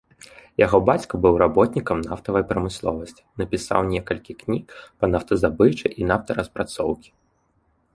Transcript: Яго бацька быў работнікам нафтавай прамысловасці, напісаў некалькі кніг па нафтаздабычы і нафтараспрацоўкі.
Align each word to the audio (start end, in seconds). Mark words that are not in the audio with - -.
Яго 0.61 0.77
бацька 0.89 1.19
быў 1.25 1.35
работнікам 1.43 1.97
нафтавай 2.07 2.45
прамысловасці, 2.53 3.21
напісаў 3.43 3.79
некалькі 3.93 4.39
кніг 4.43 4.65
па 4.99 5.05
нафтаздабычы 5.17 5.87
і 5.99 6.13
нафтараспрацоўкі. 6.15 7.09